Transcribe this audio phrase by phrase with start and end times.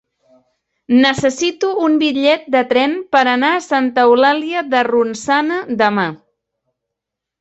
[1.01, 6.07] Necessito un bitllet de tren per anar a Santa Eulàlia de Ronçana demà.